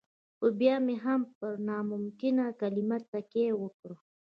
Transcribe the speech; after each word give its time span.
خو 0.37 0.47
بيا 0.59 0.75
يې 0.87 0.95
هم 1.05 1.21
پر 1.37 1.53
ناممکن 1.67 2.35
کلمه 2.59 2.97
تکيه 3.11 3.51
وکړه. 3.61 3.95